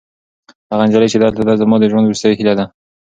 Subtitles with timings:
[0.71, 2.65] هغه نجلۍ چې دلته ده، زما د ژوند وروستۍ هیله ده.